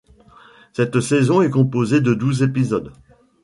Cette 0.73 0.99
saison 0.99 1.43
est 1.43 1.51
composée 1.51 2.01
de 2.01 2.15
douze 2.15 2.41
épisodes. 2.41 2.91